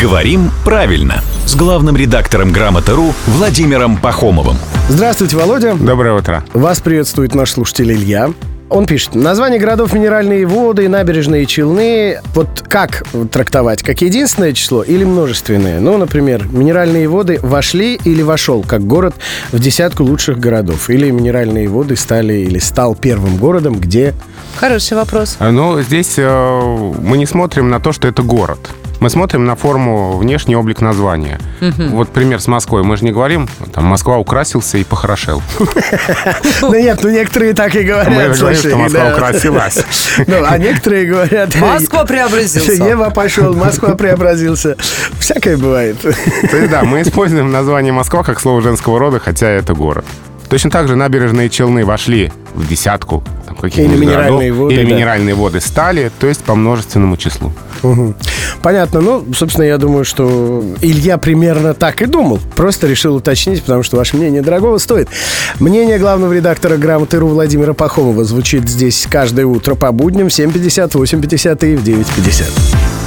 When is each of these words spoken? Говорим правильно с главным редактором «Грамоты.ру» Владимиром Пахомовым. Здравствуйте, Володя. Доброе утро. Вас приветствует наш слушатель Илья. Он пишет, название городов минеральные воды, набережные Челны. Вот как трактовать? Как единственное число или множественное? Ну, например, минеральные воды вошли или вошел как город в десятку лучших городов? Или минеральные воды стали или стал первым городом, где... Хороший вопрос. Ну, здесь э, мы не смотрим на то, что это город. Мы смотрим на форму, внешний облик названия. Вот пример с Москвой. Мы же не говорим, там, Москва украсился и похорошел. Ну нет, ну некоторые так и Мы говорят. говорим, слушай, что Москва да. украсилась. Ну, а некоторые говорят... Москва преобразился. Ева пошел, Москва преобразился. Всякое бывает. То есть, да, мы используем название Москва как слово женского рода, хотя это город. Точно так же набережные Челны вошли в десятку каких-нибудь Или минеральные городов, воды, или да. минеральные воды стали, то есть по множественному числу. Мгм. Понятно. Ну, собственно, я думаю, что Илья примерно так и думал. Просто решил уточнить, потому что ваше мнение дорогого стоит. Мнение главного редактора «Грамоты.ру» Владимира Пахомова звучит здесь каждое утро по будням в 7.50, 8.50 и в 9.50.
Говорим 0.00 0.52
правильно 0.64 1.24
с 1.44 1.56
главным 1.56 1.96
редактором 1.96 2.52
«Грамоты.ру» 2.52 3.12
Владимиром 3.26 3.96
Пахомовым. 3.96 4.56
Здравствуйте, 4.88 5.36
Володя. 5.36 5.74
Доброе 5.74 6.14
утро. 6.14 6.44
Вас 6.54 6.80
приветствует 6.80 7.34
наш 7.34 7.50
слушатель 7.50 7.90
Илья. 7.90 8.30
Он 8.68 8.86
пишет, 8.86 9.16
название 9.16 9.58
городов 9.58 9.92
минеральные 9.92 10.46
воды, 10.46 10.88
набережные 10.88 11.46
Челны. 11.46 12.20
Вот 12.32 12.64
как 12.68 13.02
трактовать? 13.32 13.82
Как 13.82 14.02
единственное 14.02 14.52
число 14.52 14.84
или 14.84 15.02
множественное? 15.02 15.80
Ну, 15.80 15.98
например, 15.98 16.46
минеральные 16.46 17.08
воды 17.08 17.40
вошли 17.42 17.98
или 18.04 18.22
вошел 18.22 18.62
как 18.62 18.86
город 18.86 19.16
в 19.50 19.58
десятку 19.58 20.04
лучших 20.04 20.38
городов? 20.38 20.90
Или 20.90 21.10
минеральные 21.10 21.66
воды 21.66 21.96
стали 21.96 22.34
или 22.34 22.60
стал 22.60 22.94
первым 22.94 23.36
городом, 23.36 23.80
где... 23.80 24.14
Хороший 24.58 24.96
вопрос. 24.96 25.38
Ну, 25.40 25.82
здесь 25.82 26.14
э, 26.18 26.92
мы 27.00 27.18
не 27.18 27.26
смотрим 27.26 27.68
на 27.68 27.80
то, 27.80 27.90
что 27.90 28.06
это 28.06 28.22
город. 28.22 28.70
Мы 29.02 29.10
смотрим 29.10 29.44
на 29.44 29.56
форму, 29.56 30.16
внешний 30.16 30.54
облик 30.54 30.80
названия. 30.80 31.40
Вот 31.60 32.10
пример 32.10 32.40
с 32.40 32.46
Москвой. 32.46 32.84
Мы 32.84 32.96
же 32.96 33.04
не 33.04 33.10
говорим, 33.10 33.48
там, 33.74 33.86
Москва 33.86 34.16
украсился 34.16 34.78
и 34.78 34.84
похорошел. 34.84 35.42
Ну 36.60 36.74
нет, 36.74 37.00
ну 37.02 37.10
некоторые 37.10 37.52
так 37.52 37.74
и 37.74 37.80
Мы 37.80 37.84
говорят. 37.84 38.12
говорим, 38.12 38.34
слушай, 38.34 38.68
что 38.68 38.76
Москва 38.76 39.04
да. 39.06 39.12
украсилась. 39.12 39.84
Ну, 40.28 40.44
а 40.46 40.56
некоторые 40.56 41.06
говорят... 41.06 41.54
Москва 41.56 42.04
преобразился. 42.04 42.72
Ева 42.72 43.10
пошел, 43.10 43.54
Москва 43.54 43.96
преобразился. 43.96 44.76
Всякое 45.18 45.56
бывает. 45.56 46.00
То 46.00 46.56
есть, 46.56 46.70
да, 46.70 46.84
мы 46.84 47.02
используем 47.02 47.50
название 47.50 47.92
Москва 47.92 48.22
как 48.22 48.38
слово 48.38 48.62
женского 48.62 49.00
рода, 49.00 49.18
хотя 49.18 49.48
это 49.48 49.74
город. 49.74 50.04
Точно 50.48 50.70
так 50.70 50.86
же 50.86 50.94
набережные 50.96 51.48
Челны 51.48 51.84
вошли 51.84 52.30
в 52.54 52.68
десятку 52.68 53.24
каких-нибудь 53.62 53.96
Или 53.96 54.04
минеральные 54.04 54.50
городов, 54.50 54.58
воды, 54.58 54.74
или 54.74 54.84
да. 54.84 54.94
минеральные 54.94 55.34
воды 55.34 55.60
стали, 55.60 56.10
то 56.18 56.26
есть 56.26 56.44
по 56.44 56.54
множественному 56.54 57.16
числу. 57.16 57.52
Мгм. 57.82 58.14
Понятно. 58.62 59.00
Ну, 59.00 59.24
собственно, 59.34 59.64
я 59.64 59.78
думаю, 59.78 60.04
что 60.04 60.64
Илья 60.80 61.18
примерно 61.18 61.74
так 61.74 62.00
и 62.02 62.06
думал. 62.06 62.38
Просто 62.54 62.86
решил 62.86 63.16
уточнить, 63.16 63.62
потому 63.62 63.82
что 63.82 63.96
ваше 63.96 64.16
мнение 64.16 64.42
дорогого 64.42 64.78
стоит. 64.78 65.08
Мнение 65.58 65.98
главного 65.98 66.32
редактора 66.32 66.76
«Грамоты.ру» 66.76 67.28
Владимира 67.28 67.74
Пахомова 67.74 68.24
звучит 68.24 68.68
здесь 68.68 69.06
каждое 69.10 69.46
утро 69.46 69.74
по 69.74 69.90
будням 69.92 70.28
в 70.28 70.32
7.50, 70.32 70.92
8.50 70.92 71.72
и 71.72 71.76
в 71.76 71.84
9.50. 71.84 73.01